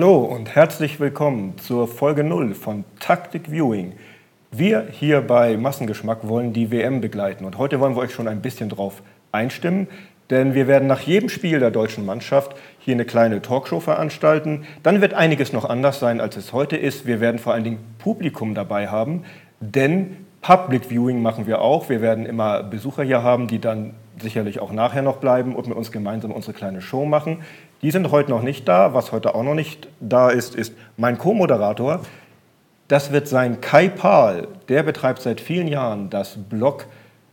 Hallo 0.00 0.20
und 0.20 0.54
herzlich 0.54 0.98
willkommen 0.98 1.58
zur 1.58 1.86
Folge 1.86 2.24
0 2.24 2.54
von 2.54 2.86
Taktik 3.00 3.50
Viewing. 3.50 3.92
Wir 4.50 4.86
hier 4.90 5.20
bei 5.20 5.58
Massengeschmack 5.58 6.26
wollen 6.26 6.54
die 6.54 6.70
WM 6.70 7.02
begleiten 7.02 7.44
und 7.44 7.58
heute 7.58 7.80
wollen 7.80 7.96
wir 7.96 8.00
euch 8.00 8.14
schon 8.14 8.26
ein 8.26 8.40
bisschen 8.40 8.70
drauf 8.70 9.02
einstimmen, 9.30 9.88
denn 10.30 10.54
wir 10.54 10.66
werden 10.66 10.88
nach 10.88 11.00
jedem 11.00 11.28
Spiel 11.28 11.58
der 11.58 11.70
deutschen 11.70 12.06
Mannschaft 12.06 12.56
hier 12.78 12.94
eine 12.94 13.04
kleine 13.04 13.42
Talkshow 13.42 13.78
veranstalten. 13.78 14.64
Dann 14.82 15.02
wird 15.02 15.12
einiges 15.12 15.52
noch 15.52 15.68
anders 15.68 16.00
sein, 16.00 16.22
als 16.22 16.38
es 16.38 16.54
heute 16.54 16.78
ist. 16.78 17.06
Wir 17.06 17.20
werden 17.20 17.38
vor 17.38 17.52
allen 17.52 17.64
Dingen 17.64 17.80
Publikum 17.98 18.54
dabei 18.54 18.88
haben, 18.88 19.24
denn 19.60 20.16
Public 20.40 20.86
Viewing 20.86 21.20
machen 21.20 21.46
wir 21.46 21.60
auch. 21.60 21.90
Wir 21.90 22.00
werden 22.00 22.24
immer 22.24 22.62
Besucher 22.62 23.02
hier 23.02 23.22
haben, 23.22 23.48
die 23.48 23.58
dann 23.58 23.92
sicherlich 24.22 24.60
auch 24.60 24.72
nachher 24.72 25.02
noch 25.02 25.16
bleiben 25.16 25.54
und 25.54 25.66
mit 25.66 25.76
uns 25.76 25.92
gemeinsam 25.92 26.32
unsere 26.32 26.52
kleine 26.52 26.80
Show 26.80 27.04
machen. 27.04 27.42
Die 27.82 27.90
sind 27.90 28.10
heute 28.10 28.30
noch 28.30 28.42
nicht 28.42 28.68
da. 28.68 28.94
Was 28.94 29.12
heute 29.12 29.34
auch 29.34 29.42
noch 29.42 29.54
nicht 29.54 29.88
da 30.00 30.30
ist, 30.30 30.54
ist 30.54 30.74
mein 30.96 31.18
Co-Moderator. 31.18 32.00
Das 32.88 33.12
wird 33.12 33.28
sein 33.28 33.60
Kai 33.60 33.88
Pahl. 33.88 34.48
Der 34.68 34.82
betreibt 34.82 35.22
seit 35.22 35.40
vielen 35.40 35.68
Jahren 35.68 36.10
das 36.10 36.36
Blog 36.36 36.86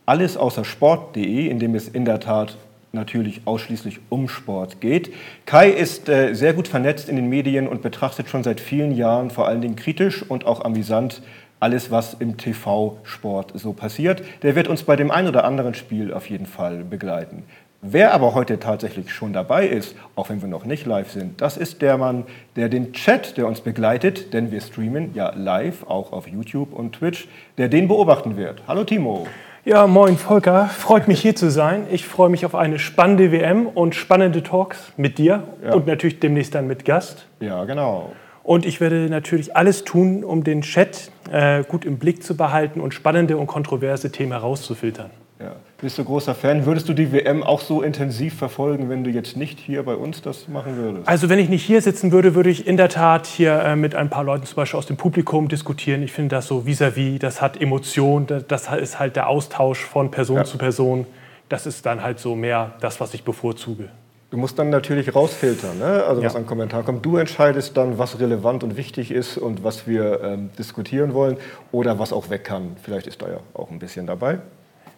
alles 0.05 0.37
außer 0.37 0.63
Sport.de, 0.63 1.47
in 1.47 1.59
dem 1.59 1.75
es 1.75 1.87
in 1.87 2.05
der 2.05 2.19
Tat 2.19 2.57
natürlich 2.93 3.41
ausschließlich 3.45 3.99
um 4.09 4.29
Sport 4.29 4.81
geht. 4.81 5.13
Kai 5.45 5.69
ist 5.69 6.09
äh, 6.09 6.33
sehr 6.33 6.53
gut 6.53 6.67
vernetzt 6.67 7.09
in 7.09 7.15
den 7.15 7.27
Medien 7.27 7.67
und 7.67 7.81
betrachtet 7.81 8.29
schon 8.29 8.43
seit 8.43 8.59
vielen 8.59 8.91
Jahren 8.91 9.29
vor 9.29 9.47
allen 9.47 9.61
Dingen 9.61 9.75
kritisch 9.75 10.23
und 10.23 10.45
auch 10.45 10.63
amüsant 10.63 11.21
alles, 11.59 11.91
was 11.91 12.13
im 12.15 12.37
TV-Sport 12.37 13.51
so 13.55 13.73
passiert. 13.73 14.21
Der 14.43 14.55
wird 14.55 14.67
uns 14.67 14.83
bei 14.83 14.95
dem 14.95 15.11
einen 15.11 15.27
oder 15.27 15.43
anderen 15.43 15.73
Spiel 15.73 16.13
auf 16.13 16.29
jeden 16.29 16.45
Fall 16.45 16.83
begleiten. 16.83 17.43
Wer 17.81 18.13
aber 18.13 18.33
heute 18.33 18.59
tatsächlich 18.59 19.13
schon 19.13 19.33
dabei 19.33 19.67
ist, 19.67 19.95
auch 20.15 20.29
wenn 20.29 20.41
wir 20.41 20.49
noch 20.49 20.65
nicht 20.65 20.87
live 20.87 21.11
sind, 21.11 21.41
das 21.41 21.57
ist 21.57 21.83
der 21.83 21.97
Mann, 21.97 22.25
der 22.55 22.69
den 22.69 22.91
Chat, 22.91 23.37
der 23.37 23.45
uns 23.47 23.61
begleitet, 23.61 24.33
denn 24.33 24.51
wir 24.51 24.61
streamen 24.61 25.13
ja 25.13 25.31
live, 25.35 25.85
auch 25.87 26.11
auf 26.11 26.27
YouTube 26.27 26.73
und 26.73 26.93
Twitch, 26.93 27.27
der 27.59 27.69
den 27.69 27.87
beobachten 27.87 28.35
wird. 28.35 28.63
Hallo 28.67 28.83
Timo. 28.83 29.27
Ja, 29.63 29.85
moin 29.85 30.17
Volker, 30.17 30.67
freut 30.67 31.07
mich 31.07 31.21
hier 31.21 31.35
zu 31.35 31.51
sein. 31.51 31.83
Ich 31.91 32.07
freue 32.07 32.29
mich 32.29 32.45
auf 32.45 32.55
eine 32.55 32.79
spannende 32.79 33.31
WM 33.31 33.67
und 33.67 33.93
spannende 33.93 34.41
Talks 34.41 34.91
mit 34.97 35.19
dir 35.19 35.43
ja. 35.63 35.73
und 35.73 35.85
natürlich 35.85 36.19
demnächst 36.19 36.55
dann 36.55 36.67
mit 36.67 36.83
Gast. 36.83 37.27
Ja, 37.41 37.63
genau. 37.65 38.13
Und 38.47 38.65
ich 38.65 38.79
werde 38.79 39.09
natürlich 39.09 39.57
alles 39.57 39.83
tun, 39.83 40.23
um 40.23 40.45
den 40.45 40.61
Chat 40.61 41.11
äh, 41.29 41.65
gut 41.65 41.83
im 41.83 41.97
Blick 41.97 42.23
zu 42.23 42.37
behalten 42.37 42.79
und 42.79 42.93
spannende 42.93 43.35
und 43.35 43.45
kontroverse 43.45 44.09
Themen 44.09 44.31
herauszufiltern. 44.31 45.09
Ja. 45.37 45.57
Bist 45.81 45.97
du 45.97 46.05
großer 46.05 46.33
Fan? 46.33 46.65
Würdest 46.65 46.87
du 46.87 46.93
die 46.93 47.11
WM 47.11 47.43
auch 47.43 47.59
so 47.59 47.81
intensiv 47.81 48.35
verfolgen, 48.35 48.87
wenn 48.89 49.03
du 49.03 49.09
jetzt 49.09 49.35
nicht 49.35 49.59
hier 49.59 49.83
bei 49.83 49.95
uns 49.95 50.21
das 50.21 50.47
machen 50.47 50.77
würdest? 50.77 51.09
Also 51.09 51.27
wenn 51.27 51.39
ich 51.39 51.49
nicht 51.49 51.65
hier 51.65 51.81
sitzen 51.81 52.13
würde, 52.13 52.35
würde 52.35 52.49
ich 52.49 52.65
in 52.65 52.77
der 52.77 52.87
Tat 52.87 53.27
hier 53.27 53.59
äh, 53.59 53.75
mit 53.75 53.95
ein 53.95 54.09
paar 54.09 54.23
Leuten 54.23 54.45
zum 54.45 54.55
Beispiel 54.55 54.77
aus 54.77 54.85
dem 54.85 54.95
Publikum 54.95 55.49
diskutieren. 55.49 56.01
Ich 56.01 56.13
finde 56.13 56.37
das 56.37 56.47
so 56.47 56.63
vis-à-vis, 56.65 57.15
-vis, 57.15 57.19
das 57.19 57.41
hat 57.41 57.59
Emotion, 57.59 58.27
das 58.27 58.69
ist 58.71 58.97
halt 58.97 59.17
der 59.17 59.27
Austausch 59.27 59.83
von 59.83 60.09
Person 60.09 60.37
ja. 60.37 60.43
zu 60.45 60.57
Person. 60.57 61.05
Das 61.49 61.65
ist 61.65 61.85
dann 61.85 62.01
halt 62.01 62.19
so 62.19 62.33
mehr 62.33 62.75
das, 62.79 63.01
was 63.01 63.13
ich 63.13 63.25
bevorzuge. 63.25 63.89
Du 64.29 64.35
musst 64.35 64.59
dann 64.59 64.69
natürlich 64.69 65.15
rausfiltern, 65.15 65.79
ne? 65.79 66.03
also 66.03 66.21
was 66.21 66.33
ja. 66.33 66.39
an 66.39 66.45
Kommentar 66.45 66.83
kommt. 66.83 67.05
Du 67.05 67.15
entscheidest 67.15 67.77
dann, 67.77 67.97
was 67.97 68.19
relevant 68.19 68.61
und 68.61 68.75
wichtig 68.75 69.11
ist 69.11 69.37
und 69.37 69.63
was 69.63 69.87
wir 69.87 70.21
ähm, 70.21 70.49
diskutieren 70.59 71.13
wollen 71.13 71.37
oder 71.71 71.97
was 71.97 72.11
auch 72.11 72.29
weg 72.29 72.43
kann. 72.43 72.75
Vielleicht 72.83 73.07
ist 73.07 73.21
da 73.21 73.29
ja 73.29 73.39
auch 73.53 73.71
ein 73.71 73.79
bisschen 73.79 74.05
dabei. 74.05 74.39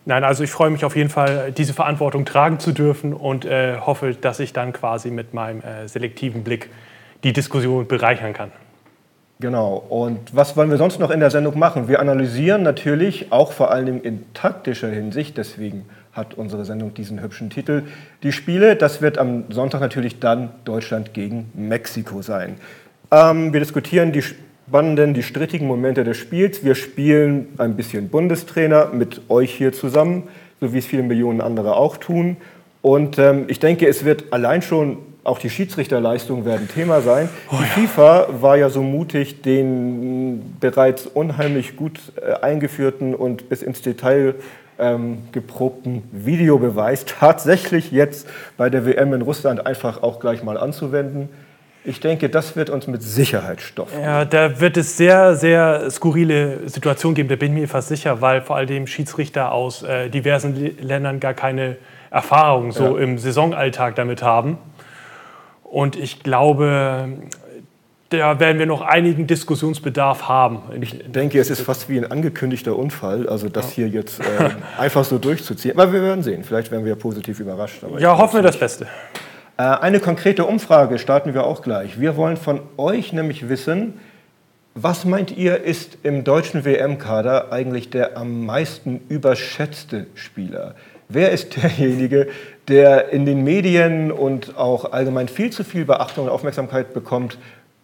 Nein, 0.05 0.23
also 0.23 0.43
ich 0.43 0.49
freue 0.49 0.71
mich 0.71 0.83
auf 0.83 0.95
jeden 0.95 1.11
Fall, 1.11 1.51
diese 1.51 1.73
Verantwortung 1.73 2.25
tragen 2.25 2.59
zu 2.59 2.71
dürfen 2.71 3.13
und 3.13 3.45
äh, 3.45 3.77
hoffe, 3.77 4.15
dass 4.15 4.39
ich 4.39 4.51
dann 4.51 4.73
quasi 4.73 5.11
mit 5.11 5.35
meinem 5.35 5.61
äh, 5.61 5.87
selektiven 5.87 6.43
Blick 6.43 6.71
die 7.23 7.31
Diskussion 7.31 7.85
bereichern 7.85 8.33
kann. 8.33 8.51
Genau. 9.39 9.75
Und 9.89 10.35
was 10.35 10.57
wollen 10.57 10.71
wir 10.71 10.77
sonst 10.77 10.99
noch 10.99 11.11
in 11.11 11.19
der 11.19 11.29
Sendung 11.29 11.59
machen? 11.59 11.87
Wir 11.87 11.99
analysieren 11.99 12.63
natürlich 12.63 13.31
auch 13.31 13.51
vor 13.51 13.69
allem 13.71 14.01
in 14.01 14.33
taktischer 14.33 14.89
Hinsicht, 14.89 15.37
deswegen 15.37 15.85
hat 16.13 16.33
unsere 16.33 16.65
Sendung 16.65 16.93
diesen 16.93 17.21
hübschen 17.21 17.49
Titel, 17.49 17.83
die 18.23 18.31
Spiele. 18.31 18.75
Das 18.75 19.01
wird 19.01 19.17
am 19.17 19.45
Sonntag 19.49 19.81
natürlich 19.81 20.19
dann 20.19 20.49
Deutschland 20.65 21.13
gegen 21.13 21.51
Mexiko 21.53 22.21
sein. 22.21 22.55
Ähm, 23.11 23.53
wir 23.53 23.59
diskutieren 23.59 24.11
die 24.11 24.21
spannenden, 24.21 25.13
die 25.13 25.23
strittigen 25.23 25.67
Momente 25.67 26.03
des 26.03 26.17
Spiels. 26.17 26.63
Wir 26.63 26.75
spielen 26.75 27.47
ein 27.57 27.75
bisschen 27.75 28.09
Bundestrainer 28.09 28.87
mit 28.93 29.21
euch 29.29 29.53
hier 29.53 29.73
zusammen, 29.73 30.23
so 30.59 30.73
wie 30.73 30.79
es 30.79 30.85
viele 30.85 31.03
Millionen 31.03 31.41
andere 31.41 31.75
auch 31.75 31.97
tun. 31.97 32.37
Und 32.81 33.17
ähm, 33.17 33.45
ich 33.47 33.59
denke, 33.59 33.87
es 33.87 34.05
wird 34.05 34.31
allein 34.31 34.61
schon 34.61 34.97
auch 35.23 35.39
die 35.39 35.49
Schiedsrichterleistungen 35.49 36.45
werden 36.45 36.67
Thema 36.67 37.01
sein. 37.01 37.29
Oh 37.51 37.55
ja. 37.55 37.61
Die 37.61 37.87
FIFA 37.87 38.27
war 38.41 38.57
ja 38.57 38.69
so 38.69 38.81
mutig, 38.81 39.41
den 39.41 40.55
bereits 40.59 41.05
unheimlich 41.05 41.75
gut 41.75 41.99
äh, 42.15 42.33
eingeführten 42.41 43.13
und 43.15 43.49
bis 43.49 43.61
ins 43.61 43.81
Detail 43.81 44.35
ähm, 44.79 45.19
geprobten 45.31 46.03
Videobeweis 46.11 47.05
tatsächlich 47.19 47.91
jetzt 47.91 48.27
bei 48.57 48.69
der 48.69 48.85
WM 48.85 49.13
in 49.13 49.21
Russland 49.21 49.65
einfach 49.65 50.01
auch 50.03 50.19
gleich 50.19 50.43
mal 50.43 50.57
anzuwenden. 50.57 51.29
Ich 51.85 51.99
denke, 52.01 52.29
das 52.29 52.55
wird 52.55 52.69
uns 52.69 52.87
mit 52.87 53.01
Sicherheit 53.01 53.61
Stoff. 53.61 53.89
Ja, 53.99 54.25
da 54.25 54.59
wird 54.59 54.75
es 54.77 54.97
sehr, 54.97 55.35
sehr 55.35 55.89
skurrile 55.89 56.67
Situationen 56.69 57.15
geben, 57.15 57.29
da 57.29 57.35
bin 57.35 57.53
ich 57.53 57.61
mir 57.61 57.67
fast 57.67 57.87
sicher, 57.87 58.21
weil 58.21 58.41
vor 58.41 58.57
allem 58.57 58.85
Schiedsrichter 58.85 59.51
aus 59.51 59.83
äh, 59.83 60.09
diversen 60.09 60.77
Ländern 60.81 61.19
gar 61.19 61.33
keine 61.33 61.77
Erfahrung 62.11 62.71
so 62.71 62.97
ja. 62.97 63.03
im 63.03 63.17
Saisonalltag 63.17 63.95
damit 63.95 64.23
haben. 64.23 64.57
Und 65.69 65.95
ich 65.95 66.23
glaube, 66.23 67.09
da 68.09 68.39
werden 68.39 68.57
wir 68.57 68.65
noch 68.65 68.81
einigen 68.81 69.27
Diskussionsbedarf 69.27 70.27
haben. 70.27 70.61
Ich 70.81 70.99
denke, 71.07 71.39
es 71.39 71.49
ist 71.49 71.61
fast 71.61 71.89
wie 71.89 71.97
ein 71.97 72.11
angekündigter 72.11 72.75
Unfall, 72.75 73.29
also 73.29 73.49
das 73.49 73.71
hier 73.71 73.87
jetzt 73.87 74.19
äh, 74.19 74.49
einfach 74.79 75.05
so 75.05 75.19
durchzuziehen. 75.19 75.79
Aber 75.79 75.93
wir 75.93 76.01
werden 76.01 76.23
sehen, 76.23 76.43
vielleicht 76.43 76.71
werden 76.71 76.85
wir 76.85 76.95
positiv 76.95 77.39
überrascht. 77.39 77.83
ja, 77.99 78.17
hoffen 78.17 78.37
wir 78.37 78.41
das 78.41 78.57
Beste. 78.57 78.87
Äh, 79.57 79.63
eine 79.63 79.99
konkrete 79.99 80.45
Umfrage 80.45 80.97
starten 80.97 81.33
wir 81.33 81.45
auch 81.45 81.61
gleich. 81.61 81.99
Wir 81.99 82.17
wollen 82.17 82.37
von 82.37 82.61
euch 82.77 83.13
nämlich 83.13 83.47
wissen, 83.47 83.99
was 84.73 85.05
meint 85.05 85.35
ihr, 85.35 85.63
ist 85.63 85.97
im 86.03 86.23
deutschen 86.23 86.65
WM-Kader 86.65 87.51
eigentlich 87.51 87.89
der 87.89 88.17
am 88.17 88.45
meisten 88.45 89.01
überschätzte 89.09 90.07
Spieler? 90.15 90.75
Wer 91.11 91.31
ist 91.31 91.55
derjenige, 91.55 92.27
der 92.67 93.09
in 93.09 93.25
den 93.25 93.43
Medien 93.43 94.11
und 94.11 94.55
auch 94.57 94.91
allgemein 94.91 95.27
viel 95.27 95.49
zu 95.49 95.63
viel 95.63 95.83
Beachtung 95.83 96.25
und 96.25 96.29
Aufmerksamkeit 96.29 96.93
bekommt 96.93 97.39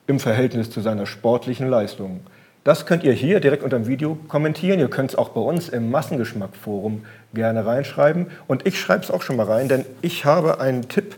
im 0.06 0.20
Verhältnis 0.20 0.70
zu 0.70 0.80
seiner 0.82 1.08
sportlichen 1.08 1.68
Leistung? 1.68 2.20
Das 2.64 2.86
könnt 2.86 3.04
ihr 3.04 3.14
hier 3.14 3.40
direkt 3.40 3.64
unter 3.64 3.80
dem 3.80 3.88
Video 3.88 4.16
kommentieren. 4.28 4.80
Ihr 4.80 4.92
könnt 4.92 5.10
es 5.10 5.16
auch 5.16 5.30
bei 5.30 5.42
uns 5.42 5.70
im 5.70 5.90
Massengeschmack-Forum 5.90 7.04
gerne 7.34 7.66
reinschreiben. 7.66 8.28
Und 8.46 8.68
ich 8.68 8.80
schreibe 8.80 9.04
es 9.04 9.10
auch 9.10 9.24
schon 9.24 9.38
mal 9.38 9.48
rein, 9.48 9.70
denn 9.70 9.86
ich 10.04 10.26
habe 10.26 10.60
einen 10.60 10.88
Tipp 10.88 11.16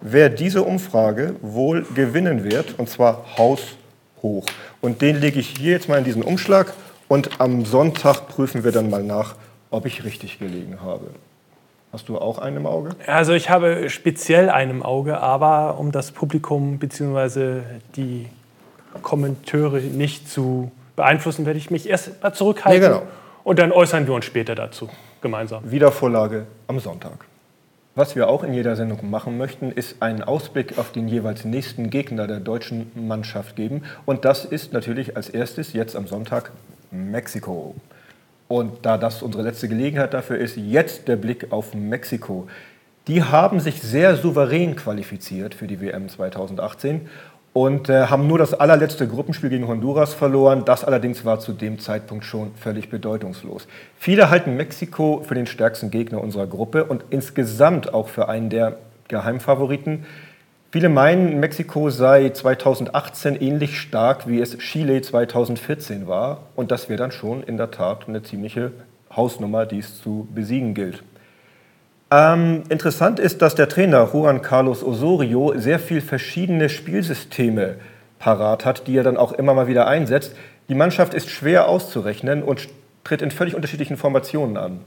wer 0.00 0.28
diese 0.28 0.62
Umfrage 0.62 1.34
wohl 1.42 1.84
gewinnen 1.92 2.44
wird, 2.44 2.78
und 2.78 2.88
zwar 2.88 3.36
haushoch. 3.36 4.46
Und 4.80 5.02
den 5.02 5.20
lege 5.20 5.40
ich 5.40 5.56
hier 5.58 5.72
jetzt 5.72 5.88
mal 5.88 5.98
in 5.98 6.04
diesen 6.04 6.22
Umschlag 6.22 6.72
und 7.08 7.40
am 7.40 7.64
Sonntag 7.64 8.28
prüfen 8.28 8.62
wir 8.62 8.70
dann 8.70 8.90
mal 8.90 9.02
nach, 9.02 9.34
ob 9.70 9.86
ich 9.86 10.04
richtig 10.04 10.38
gelegen 10.38 10.80
habe. 10.82 11.08
Hast 11.92 12.08
du 12.08 12.18
auch 12.18 12.38
einen 12.38 12.58
im 12.58 12.66
Auge? 12.66 12.90
Also 13.06 13.32
ich 13.32 13.48
habe 13.48 13.88
speziell 13.88 14.50
einen 14.50 14.70
im 14.70 14.82
Auge, 14.82 15.20
aber 15.20 15.78
um 15.78 15.90
das 15.90 16.12
Publikum 16.12 16.78
bzw. 16.78 17.62
die 17.96 18.28
Kommentare 19.02 19.80
nicht 19.80 20.28
zu 20.28 20.70
beeinflussen, 20.96 21.46
werde 21.46 21.58
ich 21.58 21.70
mich 21.70 21.88
erst 21.88 22.22
mal 22.22 22.32
zurückhalten. 22.32 22.82
Ja, 22.82 22.88
genau. 22.88 23.02
Und 23.44 23.58
dann 23.58 23.72
äußern 23.72 24.06
wir 24.06 24.14
uns 24.14 24.26
später 24.26 24.54
dazu 24.54 24.90
gemeinsam. 25.22 25.70
Wiedervorlage 25.70 26.46
am 26.66 26.78
Sonntag. 26.80 27.24
Was 27.94 28.14
wir 28.14 28.28
auch 28.28 28.44
in 28.44 28.54
jeder 28.54 28.76
Sendung 28.76 29.10
machen 29.10 29.38
möchten, 29.38 29.72
ist 29.72 30.02
einen 30.02 30.22
Ausblick 30.22 30.78
auf 30.78 30.92
den 30.92 31.08
jeweils 31.08 31.44
nächsten 31.44 31.90
Gegner 31.90 32.26
der 32.26 32.38
deutschen 32.38 32.92
Mannschaft 32.94 33.56
geben. 33.56 33.82
Und 34.04 34.24
das 34.24 34.44
ist 34.44 34.72
natürlich 34.72 35.16
als 35.16 35.28
erstes 35.28 35.72
jetzt 35.72 35.96
am 35.96 36.06
Sonntag 36.06 36.52
Mexiko. 36.90 37.74
Und 38.48 38.86
da 38.86 38.96
das 38.96 39.22
unsere 39.22 39.44
letzte 39.44 39.68
Gelegenheit 39.68 40.14
dafür 40.14 40.38
ist, 40.38 40.56
jetzt 40.56 41.06
der 41.06 41.16
Blick 41.16 41.52
auf 41.52 41.74
Mexiko. 41.74 42.48
Die 43.06 43.22
haben 43.22 43.60
sich 43.60 43.80
sehr 43.80 44.16
souverän 44.16 44.74
qualifiziert 44.74 45.54
für 45.54 45.66
die 45.66 45.80
WM 45.80 46.08
2018 46.08 47.08
und 47.52 47.88
äh, 47.88 48.06
haben 48.06 48.26
nur 48.26 48.38
das 48.38 48.54
allerletzte 48.54 49.08
Gruppenspiel 49.08 49.50
gegen 49.50 49.66
Honduras 49.66 50.14
verloren. 50.14 50.64
Das 50.64 50.84
allerdings 50.84 51.24
war 51.24 51.40
zu 51.40 51.52
dem 51.52 51.78
Zeitpunkt 51.78 52.24
schon 52.24 52.54
völlig 52.54 52.90
bedeutungslos. 52.90 53.66
Viele 53.96 54.30
halten 54.30 54.56
Mexiko 54.56 55.22
für 55.26 55.34
den 55.34 55.46
stärksten 55.46 55.90
Gegner 55.90 56.22
unserer 56.22 56.46
Gruppe 56.46 56.84
und 56.84 57.04
insgesamt 57.10 57.92
auch 57.92 58.08
für 58.08 58.28
einen 58.28 58.50
der 58.50 58.78
Geheimfavoriten. 59.08 60.04
Viele 60.70 60.90
meinen, 60.90 61.40
Mexiko 61.40 61.88
sei 61.88 62.28
2018 62.28 63.40
ähnlich 63.40 63.80
stark, 63.80 64.28
wie 64.28 64.38
es 64.38 64.58
Chile 64.58 65.00
2014 65.00 66.06
war. 66.06 66.42
Und 66.56 66.70
das 66.70 66.90
wäre 66.90 66.98
dann 66.98 67.10
schon 67.10 67.42
in 67.42 67.56
der 67.56 67.70
Tat 67.70 68.06
eine 68.06 68.22
ziemliche 68.22 68.72
Hausnummer, 69.14 69.64
die 69.64 69.78
es 69.78 70.02
zu 70.02 70.28
besiegen 70.34 70.74
gilt. 70.74 71.02
Ähm, 72.10 72.64
interessant 72.68 73.18
ist, 73.18 73.40
dass 73.40 73.54
der 73.54 73.70
Trainer 73.70 74.10
Juan 74.12 74.42
Carlos 74.42 74.84
Osorio 74.84 75.54
sehr 75.56 75.78
viel 75.78 76.02
verschiedene 76.02 76.68
Spielsysteme 76.68 77.76
parat 78.18 78.66
hat, 78.66 78.86
die 78.86 78.96
er 78.98 79.04
dann 79.04 79.16
auch 79.16 79.32
immer 79.32 79.54
mal 79.54 79.68
wieder 79.68 79.86
einsetzt. 79.86 80.36
Die 80.68 80.74
Mannschaft 80.74 81.14
ist 81.14 81.30
schwer 81.30 81.66
auszurechnen 81.66 82.42
und 82.42 82.68
tritt 83.04 83.22
in 83.22 83.30
völlig 83.30 83.54
unterschiedlichen 83.54 83.96
Formationen 83.96 84.58
an. 84.58 84.80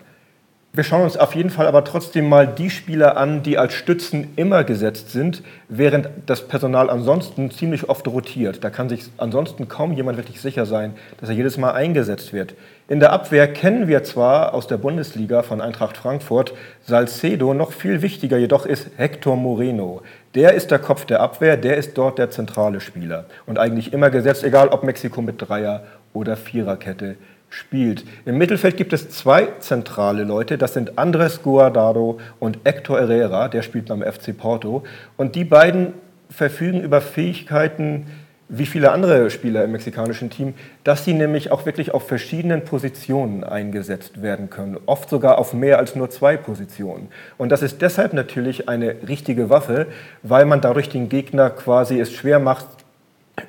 Wir 0.73 0.85
schauen 0.85 1.03
uns 1.03 1.17
auf 1.17 1.35
jeden 1.35 1.49
Fall 1.49 1.67
aber 1.67 1.83
trotzdem 1.83 2.29
mal 2.29 2.47
die 2.47 2.69
Spieler 2.69 3.17
an, 3.17 3.43
die 3.43 3.57
als 3.57 3.73
Stützen 3.73 4.29
immer 4.37 4.63
gesetzt 4.63 5.11
sind, 5.11 5.43
während 5.67 6.07
das 6.27 6.47
Personal 6.47 6.89
ansonsten 6.89 7.51
ziemlich 7.51 7.89
oft 7.89 8.07
rotiert. 8.07 8.63
Da 8.63 8.69
kann 8.69 8.87
sich 8.87 9.03
ansonsten 9.17 9.67
kaum 9.67 9.91
jemand 9.91 10.17
wirklich 10.17 10.39
sicher 10.39 10.65
sein, 10.65 10.93
dass 11.19 11.27
er 11.27 11.35
jedes 11.35 11.57
Mal 11.57 11.71
eingesetzt 11.73 12.31
wird. 12.31 12.53
In 12.87 13.01
der 13.01 13.11
Abwehr 13.11 13.51
kennen 13.51 13.89
wir 13.89 14.05
zwar 14.05 14.53
aus 14.53 14.67
der 14.67 14.77
Bundesliga 14.77 15.43
von 15.43 15.59
Eintracht 15.59 15.97
Frankfurt 15.97 16.53
Salcedo, 16.85 17.53
noch 17.53 17.73
viel 17.73 18.01
wichtiger 18.01 18.37
jedoch 18.37 18.65
ist 18.65 18.91
Hector 18.95 19.35
Moreno. 19.35 20.03
Der 20.35 20.53
ist 20.53 20.71
der 20.71 20.79
Kopf 20.79 21.03
der 21.03 21.19
Abwehr, 21.19 21.57
der 21.57 21.75
ist 21.75 21.97
dort 21.97 22.17
der 22.17 22.29
zentrale 22.29 22.79
Spieler 22.79 23.25
und 23.45 23.59
eigentlich 23.59 23.91
immer 23.91 24.09
gesetzt, 24.09 24.45
egal 24.45 24.69
ob 24.69 24.83
Mexiko 24.83 25.21
mit 25.21 25.35
Dreier- 25.37 25.83
oder 26.13 26.37
Viererkette 26.37 27.17
spielt. 27.51 28.05
Im 28.25 28.37
Mittelfeld 28.37 28.77
gibt 28.77 28.93
es 28.93 29.09
zwei 29.09 29.49
zentrale 29.59 30.23
Leute, 30.23 30.57
das 30.57 30.73
sind 30.73 30.97
Andres 30.97 31.43
Guardado 31.43 32.19
und 32.39 32.59
Hector 32.63 32.97
Herrera, 32.99 33.49
der 33.49 33.61
spielt 33.61 33.87
beim 33.87 34.01
FC 34.01 34.35
Porto. 34.35 34.83
Und 35.17 35.35
die 35.35 35.43
beiden 35.43 35.93
verfügen 36.29 36.81
über 36.81 37.01
Fähigkeiten 37.01 38.07
wie 38.53 38.65
viele 38.65 38.91
andere 38.91 39.29
Spieler 39.29 39.63
im 39.63 39.71
mexikanischen 39.71 40.29
Team, 40.29 40.53
dass 40.83 41.05
sie 41.05 41.13
nämlich 41.13 41.51
auch 41.51 41.65
wirklich 41.65 41.93
auf 41.93 42.05
verschiedenen 42.05 42.65
Positionen 42.65 43.45
eingesetzt 43.45 44.21
werden 44.21 44.49
können, 44.49 44.77
oft 44.87 45.09
sogar 45.09 45.37
auf 45.37 45.53
mehr 45.53 45.79
als 45.79 45.95
nur 45.95 46.09
zwei 46.09 46.35
Positionen. 46.35 47.07
Und 47.37 47.49
das 47.49 47.61
ist 47.61 47.81
deshalb 47.81 48.11
natürlich 48.11 48.67
eine 48.67 48.95
richtige 49.07 49.49
Waffe, 49.49 49.87
weil 50.21 50.45
man 50.45 50.59
dadurch 50.59 50.89
den 50.89 51.07
Gegner 51.07 51.49
quasi 51.49 51.97
es 51.97 52.11
schwer 52.11 52.39
macht, 52.39 52.67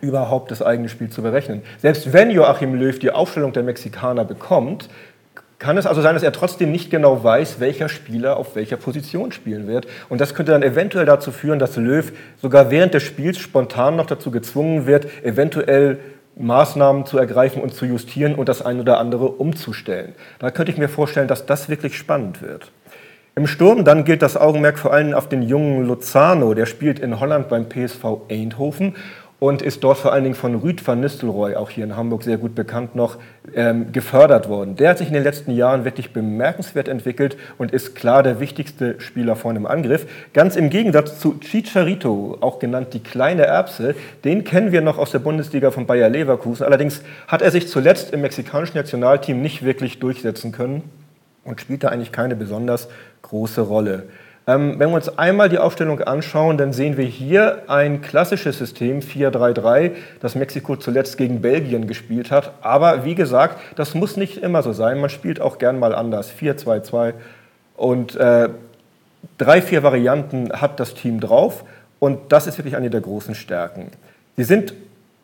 überhaupt 0.01 0.51
das 0.51 0.63
eigene 0.63 0.89
Spiel 0.89 1.11
zu 1.11 1.23
berechnen. 1.23 1.63
Selbst 1.79 2.13
wenn 2.13 2.31
Joachim 2.31 2.75
Löw 2.75 2.99
die 2.99 3.11
Aufstellung 3.11 3.53
der 3.53 3.63
Mexikaner 3.63 4.25
bekommt, 4.25 4.89
kann 5.63 5.79
es 5.79 5.87
also 5.87 6.03
sein, 6.03 6.15
dass 6.15 6.25
er 6.25 6.33
trotzdem 6.33 6.73
nicht 6.73 6.91
genau 6.91 7.23
weiß, 7.23 7.61
welcher 7.61 7.89
Spieler 7.89 8.37
auf 8.37 8.57
welcher 8.57 8.77
Position 8.77 9.31
spielen 9.31 9.69
wird. 9.69 9.87
Und 10.09 10.21
das 10.21 10.35
könnte 10.35 10.51
dann 10.51 10.65
eventuell 10.65 11.07
dazu 11.07 11.31
führen, 11.31 11.61
dass 11.61 11.77
Löw 11.77 12.13
sogar 12.41 12.73
während 12.73 12.95
des 12.95 13.05
Spiels 13.05 13.39
spontan 13.39 13.95
noch 13.95 14.07
dazu 14.07 14.33
gezwungen 14.33 14.87
wird, 14.87 15.07
eventuell 15.23 16.01
Maßnahmen 16.35 17.07
zu 17.07 17.17
ergreifen 17.17 17.63
und 17.63 17.75
zu 17.75 17.87
justieren 17.87 18.35
und 18.35 18.49
das 18.49 18.61
ein 18.61 18.81
oder 18.81 18.99
andere 18.99 19.29
umzustellen. 19.29 20.15
Da 20.41 20.51
könnte 20.51 20.73
ich 20.73 20.79
mir 20.79 20.89
vorstellen, 20.89 21.29
dass 21.29 21.47
das 21.47 21.69
wirklich 21.69 21.97
spannend 21.97 22.43
wird. 22.43 22.73
Im 23.35 23.47
Sturm 23.47 23.85
dann 23.85 24.05
gilt 24.05 24.21
das 24.21 24.37
Augenmerk 24.37 24.79
vor 24.79 24.93
allem 24.93 25.15
auf 25.15 25.29
den 25.29 25.43
jungen 25.43 25.87
Lozano, 25.87 26.53
der 26.53 26.67
spielt 26.67 26.99
in 26.99 27.19
Holland 27.19 27.49
beim 27.49 27.67
PSV 27.67 28.05
Eindhoven 28.31 28.95
und 29.43 29.61
ist 29.61 29.83
dort 29.83 29.99
vor 29.99 30.13
allen 30.13 30.23
Dingen 30.23 30.37
von 30.37 30.55
Rüd 30.55 30.87
van 30.87 31.01
Nistelrooy, 31.01 31.57
auch 31.57 31.69
hier 31.69 31.83
in 31.83 31.97
Hamburg 31.97 32.23
sehr 32.23 32.37
gut 32.37 32.55
bekannt 32.55 32.95
noch, 32.95 33.17
ähm, 33.57 33.91
gefördert 33.91 34.49
worden. 34.49 34.77
Der 34.77 34.91
hat 34.91 34.99
sich 34.99 35.09
in 35.09 35.15
den 35.15 35.25
letzten 35.25 35.51
Jahren 35.51 35.85
wirklich 35.85 36.13
bemerkenswert 36.13 36.87
entwickelt 36.87 37.37
und 37.59 37.73
ist 37.73 37.97
klar 37.97 38.23
der 38.23 38.39
wichtigste 38.39 39.01
Spieler 39.01 39.35
vorne 39.35 39.59
im 39.59 39.67
Angriff. 39.67 40.07
Ganz 40.33 40.55
im 40.55 40.71
Gegensatz 40.71 41.19
zu 41.19 41.41
Chicharito, 41.41 42.39
auch 42.41 42.61
genannt 42.61 42.95
die 42.95 43.01
kleine 43.01 43.43
Erbse, 43.43 43.97
den 44.23 44.45
kennen 44.45 44.71
wir 44.71 44.81
noch 44.81 44.97
aus 44.97 45.11
der 45.11 45.19
Bundesliga 45.19 45.73
von 45.73 45.87
Bayer 45.87 46.09
Leverkusen. 46.09 46.65
Allerdings 46.65 47.03
hat 47.27 47.43
er 47.43 47.51
sich 47.51 47.67
zuletzt 47.67 48.13
im 48.13 48.21
mexikanischen 48.21 48.77
Nationalteam 48.77 49.43
nicht 49.43 49.65
wirklich 49.65 49.99
durchsetzen 49.99 50.53
können 50.53 50.85
und 51.43 51.61
spielte 51.61 51.91
eigentlich 51.91 52.13
keine 52.13 52.37
besonders 52.37 52.87
große 53.23 53.63
Rolle. 53.63 54.05
Ähm, 54.47 54.79
wenn 54.79 54.91
wir 54.91 54.97
uns 54.97 55.19
einmal 55.19 55.49
die 55.49 55.59
Aufstellung 55.59 56.01
anschauen, 56.01 56.59
dann 56.59 56.73
sehen 56.73 56.97
wir 56.97 57.05
hier 57.05 57.63
ein 57.69 58.03
klassisches 58.03 58.59
System 58.59 59.01
4-3-3, 59.01 59.93
das 60.21 60.35
Mexiko 60.35 60.77
zuletzt 60.77 61.17
gegen 61.17 61.41
Belgien 61.41 61.87
gespielt 61.87 62.31
hat. 62.31 62.53
Aber 62.61 63.05
wie 63.05 63.15
gesagt, 63.15 63.61
das 63.77 63.95
muss 63.95 64.17
nicht 64.17 64.39
immer 64.39 64.63
so 64.63 64.73
sein. 64.73 65.01
Man 65.01 65.11
spielt 65.11 65.41
auch 65.41 65.59
gern 65.59 65.79
mal 65.79 65.95
anders. 65.95 66.33
4-2-2 66.33 67.15
und 67.77 68.17
äh, 68.17 68.49
drei, 69.39 69.63
vier 69.63 69.83
Varianten 69.83 70.53
hat 70.53 70.81
das 70.81 70.95
Team 70.95 71.21
drauf. 71.21 71.65
Und 72.01 72.33
das 72.33 72.49
ist 72.49 72.59
wirklich 72.59 72.75
eine 72.75 72.91
der 72.91 73.01
großen 73.01 73.37
Stärken. 73.37 73.91
Sie 74.37 74.43
sind 74.43 74.75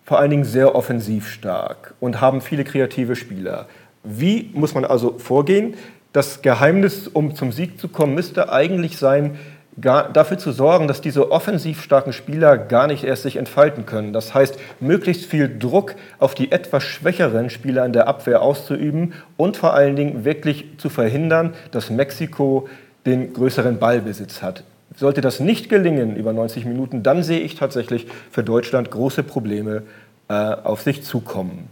vor 0.05 0.21
allen 0.21 0.31
Dingen 0.31 0.45
sehr 0.45 0.77
offensiv 0.77 1.29
stark 1.29 1.95
und 1.99 2.21
haben 2.21 2.41
viele 2.41 2.63
kreative 2.63 3.17
Spieler. 3.17 3.67
Wie 4.05 4.51
muss 4.55 4.75
man 4.75 4.85
also 4.85 5.19
vorgehen? 5.19 5.75
Das 6.13 6.43
Geheimnis, 6.43 7.09
um 7.09 7.35
zum 7.35 7.53
Sieg 7.53 7.79
zu 7.79 7.89
kommen, 7.89 8.15
müsste 8.15 8.53
eigentlich 8.53 8.97
sein, 8.99 9.39
gar, 9.81 10.13
dafür 10.13 10.39
zu 10.39 10.53
sorgen, 10.53 10.89
dass 10.89 11.01
diese 11.01 11.31
offensiv 11.31 11.83
starken 11.83 12.13
Spieler 12.13 12.57
gar 12.57 12.87
nicht 12.87 13.05
erst 13.05 13.23
sich 13.23 13.37
entfalten 13.37 13.87
können. 13.87 14.13
Das 14.13 14.35
heißt, 14.35 14.59
möglichst 14.81 15.27
viel 15.27 15.59
Druck 15.59 15.95
auf 16.19 16.35
die 16.35 16.53
etwas 16.53 16.85
schwächeren 16.85 17.51
Spieler 17.51 17.85
in 17.85 17.93
der 17.93 18.09
Abwehr 18.09 18.43
auszuüben 18.43 19.15
und 19.37 19.57
vor 19.57 19.75
allen 19.75 19.97
Dingen 19.97 20.25
wirklich 20.25 20.79
zu 20.79 20.89
verhindern, 20.89 21.55
dass 21.71 21.91
Mexiko 21.91 22.69
den 23.07 23.33
größeren 23.33 23.79
Ballbesitz 23.79 24.43
hat. 24.43 24.65
Sollte 24.97 25.21
das 25.21 25.39
nicht 25.39 25.69
gelingen 25.69 26.17
über 26.17 26.33
90 26.33 26.65
Minuten, 26.65 27.03
dann 27.03 27.23
sehe 27.23 27.41
ich 27.41 27.55
tatsächlich 27.55 28.07
für 28.31 28.43
Deutschland 28.43 28.91
große 28.91 29.23
Probleme 29.23 29.83
äh, 30.29 30.33
auf 30.33 30.83
sich 30.83 31.05
zukommen. 31.05 31.69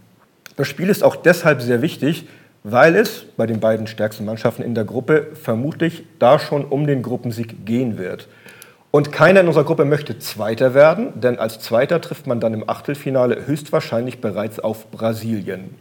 Das 0.55 0.67
Spiel 0.67 0.89
ist 0.89 1.03
auch 1.03 1.15
deshalb 1.15 1.61
sehr 1.61 1.81
wichtig, 1.81 2.25
weil 2.69 2.97
es 2.97 3.25
bei 3.37 3.45
den 3.45 3.61
beiden 3.61 3.87
stärksten 3.87 4.25
Mannschaften 4.25 4.61
in 4.61 4.75
der 4.75 4.83
Gruppe 4.83 5.27
vermutlich 5.41 6.03
da 6.19 6.37
schon 6.37 6.65
um 6.65 6.85
den 6.85 7.01
Gruppensieg 7.01 7.65
gehen 7.65 7.97
wird. 7.97 8.27
Und 8.91 9.13
keiner 9.13 9.39
in 9.39 9.47
unserer 9.47 9.63
Gruppe 9.63 9.85
möchte 9.85 10.19
Zweiter 10.19 10.73
werden, 10.73 11.19
denn 11.21 11.39
als 11.39 11.59
Zweiter 11.59 12.01
trifft 12.01 12.27
man 12.27 12.41
dann 12.41 12.53
im 12.53 12.69
Achtelfinale 12.69 13.47
höchstwahrscheinlich 13.47 14.19
bereits 14.19 14.59
auf 14.59 14.91
Brasilien. 14.91 15.75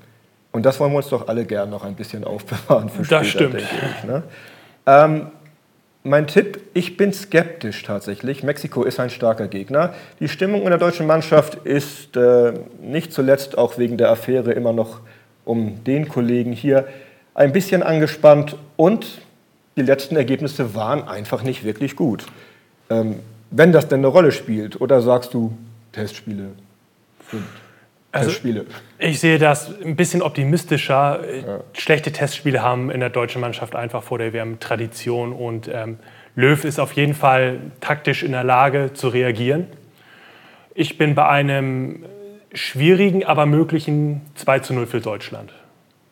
Und 0.53 0.65
das 0.65 0.79
wollen 0.79 0.93
wir 0.93 0.99
uns 0.99 1.09
doch 1.09 1.27
alle 1.27 1.45
gern 1.45 1.71
noch 1.71 1.85
ein 1.85 1.97
bisschen 1.97 2.23
aufbewahren 2.25 2.89
für 2.89 3.05
später, 3.05 3.19
das 3.21 3.29
stimmt. 3.29 3.55
denke 3.55 3.69
ich. 3.99 4.05
Ne? 4.05 4.23
Ähm, 4.87 5.27
mein 6.05 6.29
Tipp, 6.29 6.61
ich 6.73 6.97
bin 6.97 7.13
skeptisch 7.13 7.83
tatsächlich. 7.83 8.45
Mexiko 8.45 8.85
ist 8.85 9.01
ein 9.01 9.11
starker 9.11 9.49
Gegner. 9.49 9.93
Die 10.21 10.29
Stimmung 10.29 10.63
in 10.63 10.69
der 10.69 10.79
deutschen 10.79 11.09
Mannschaft 11.09 11.57
ist 11.67 12.17
äh, 12.17 12.53
nicht 12.81 13.13
zuletzt 13.13 13.59
auch 13.59 13.77
wegen 13.77 13.97
der 13.97 14.11
Affäre 14.11 14.53
immer 14.53 14.73
noch 14.73 15.01
um 15.47 15.83
den 15.85 16.09
Kollegen 16.09 16.53
hier 16.53 16.87
ein 17.35 17.53
bisschen 17.53 17.83
angespannt 17.83 18.57
und 18.77 19.23
die 19.77 19.83
letzten 19.83 20.17
Ergebnisse 20.17 20.75
waren 20.75 21.07
einfach 21.07 21.43
nicht 21.43 21.65
wirklich 21.65 21.97
gut. 21.97 22.27
Ähm, 22.91 23.21
wenn 23.51 23.73
das 23.73 23.89
denn 23.89 24.01
eine 24.01 24.09
Rolle 24.09 24.33
spielt, 24.33 24.81
oder 24.81 25.01
sagst 25.01 25.33
du, 25.33 25.57
Testspiele 25.93 26.51
sind 27.31 27.45
also, 28.13 28.31
Testspiele? 28.31 28.67
Ich 28.99 29.21
sehe 29.21 29.39
das 29.39 29.71
ein 29.83 29.97
bisschen 29.97 30.23
optimistischer. 30.23 31.21
Ja. 31.23 31.61
Schlechte 31.75 32.13
Testspiele 32.13 32.63
haben 32.63 32.91
in 32.91 33.01
der 33.01 33.11
deutschen 33.11 33.41
Mannschaft 33.41 33.77
einfach 33.77 34.03
vor 34.03 34.19
der 34.19 34.33
WM 34.33 34.59
Tradition 34.59 35.33
und 35.33 35.69
ähm, 35.73 35.99
Löw 36.35 36.65
ist 36.65 36.79
auf 36.79 36.93
jeden 36.93 37.15
Fall 37.15 37.61
taktisch 37.81 38.23
in 38.23 38.33
der 38.33 38.45
Lage 38.45 38.93
zu 38.95 39.09
reagieren. 39.09 39.67
Ich 40.75 40.99
bin 40.99 41.15
bei 41.15 41.27
einem 41.27 42.05
schwierigen, 42.57 43.25
aber 43.25 43.47
möglichen 43.47 44.23
2 44.35 44.59
zu 44.61 44.75
0 44.75 44.87
für 44.87 45.01
Deutschland. 45.01 45.53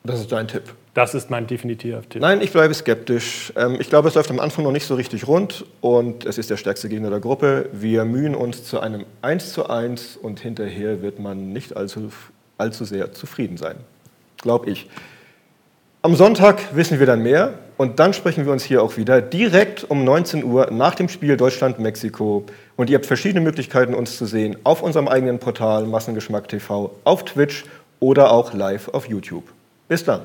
Das 0.05 0.21
ist 0.21 0.31
dein 0.31 0.47
Tipp. 0.47 0.75
Das 0.93 1.15
ist 1.15 1.31
mein 1.31 1.47
definitiver 1.47 2.03
Tipp. 2.03 2.21
Nein, 2.21 2.41
ich 2.41 2.53
bleibe 2.53 2.73
skeptisch. 2.75 3.53
Ähm, 3.57 3.79
ich 3.81 3.89
glaube, 3.89 4.09
es 4.09 4.15
läuft 4.15 4.31
am 4.31 4.39
Anfang 4.39 4.65
noch 4.65 4.71
nicht 4.71 4.87
so 4.87 4.95
richtig 4.95 5.27
rund 5.27 5.65
und 5.81 6.25
es 6.25 6.39
ist 6.39 6.51
der 6.51 6.57
stärkste 6.57 6.89
Gegner 6.89 7.11
der 7.11 7.21
Gruppe. 7.21 7.69
Wir 7.73 8.05
mühen 8.05 8.35
uns 8.35 8.65
zu 8.65 8.79
einem 8.81 9.07
1 9.23 9.53
zu 9.53 9.69
1 9.69 10.17
und 10.17 10.39
hinterher 10.41 11.03
wird 11.03 11.19
man 11.19 11.53
nicht 11.53 11.77
allzu, 11.77 12.13
allzu 12.59 12.85
sehr 12.85 13.13
zufrieden 13.13 13.57
sein. 13.57 13.77
Glaube 14.37 14.71
ich. 14.71 14.89
Am 16.03 16.15
Sonntag 16.15 16.77
wissen 16.77 16.99
wir 17.01 17.07
dann 17.07 17.23
mehr 17.23 17.59
und 17.77 17.99
dann 17.99 18.13
sprechen 18.13 18.45
wir 18.45 18.53
uns 18.53 18.65
hier 18.65 18.83
auch 18.83 18.97
wieder 18.97 19.21
direkt 19.21 19.85
um 19.85 20.05
19 20.05 20.45
Uhr 20.45 20.71
nach 20.71 20.95
dem 20.95 21.09
Spiel 21.09 21.37
Deutschland-Mexiko. 21.37 22.45
Und 22.77 22.91
ihr 22.91 22.97
habt 22.97 23.07
verschiedene 23.07 23.41
Möglichkeiten, 23.41 23.95
uns 23.95 24.17
zu 24.17 24.27
sehen 24.27 24.57
auf 24.65 24.83
unserem 24.83 25.09
eigenen 25.09 25.39
Portal 25.39 25.85
Massengeschmack 25.85 26.49
TV, 26.49 26.95
auf 27.05 27.25
Twitch 27.25 27.65
oder 28.01 28.31
auch 28.31 28.55
live 28.55 28.89
auf 28.89 29.09
YouTube. 29.09 29.45
Bis 29.89 30.05
dann. 30.05 30.23